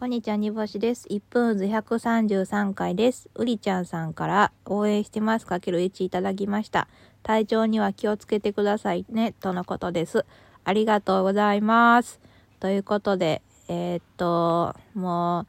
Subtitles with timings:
[0.00, 1.06] こんにちは、煮干しです。
[1.10, 3.28] 1分図133回です。
[3.34, 6.88] うりちゃんさんから応援してますかける1いただきました。
[7.22, 10.24] 体調には気をつけてくださいね、とのことです。
[10.64, 12.18] ありがとうございます。
[12.60, 15.46] ということで、えー、っと、もう、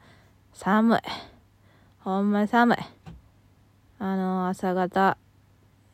[0.52, 1.00] 寒い。
[2.00, 2.76] ほんま寒い。
[4.00, 5.16] あの、朝方、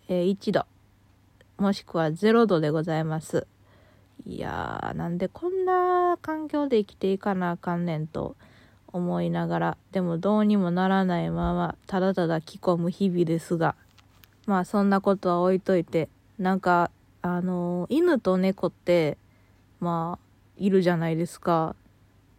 [0.08, 0.66] えー1度、
[1.58, 3.46] もしくは0度でございます。
[4.28, 8.36] いやー、なんでこんな環境で生きていかなあかんねんと
[8.92, 13.74] 思いながら、でもどうにもならないまま、ただただ着込む日々ですが、
[14.46, 16.90] まあそんなことは置いといて、なんか、
[17.22, 19.16] あのー犬と猫って、
[19.80, 20.24] まあ、
[20.58, 21.74] いるじゃないですか。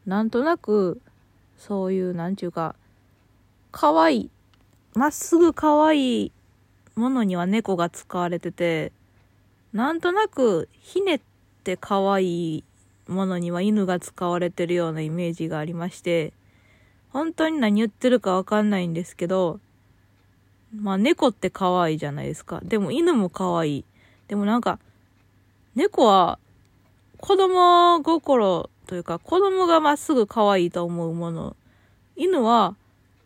[0.05, 1.01] なんとなく、
[1.57, 2.75] そういう、なんちゅうか、
[3.71, 4.29] 可愛い、
[4.93, 6.31] まっすぐ可愛い
[6.95, 8.91] ものには猫が使われてて、
[9.73, 11.21] なんとなく、ひねっ
[11.59, 12.63] って可愛い
[13.07, 16.31] ものには犬が使われてるようなイメージがありまして、
[17.11, 19.59] 本当に何言ってるかわかんないんですけど、
[20.73, 22.61] まあ猫って可愛いじゃないですか。
[22.63, 23.85] でも犬も可愛い。
[24.27, 24.79] でもなんか、
[25.75, 26.39] 猫は
[27.17, 31.55] 子供心というか子供がまっすぐ可愛いと思うもの。
[32.15, 32.75] 犬は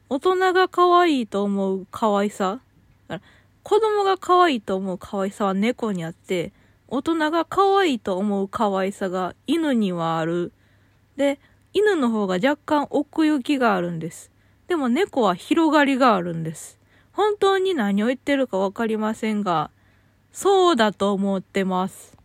[0.10, 2.60] 大人が可愛いと思う可愛さ。
[3.08, 3.32] だから
[3.64, 6.52] 子供が可愛いと思う可愛さは猫にあって、
[6.94, 10.52] 大人が可愛いと思う可愛さが犬にはある。
[11.18, 11.40] で、
[11.74, 14.30] 犬の方が若干奥行きがあるんです。
[14.68, 16.78] でも猫は広がりがあるんです。
[17.12, 19.72] 本当に何を言ってるかわかりませんが、
[20.32, 22.16] そうだと思ってます。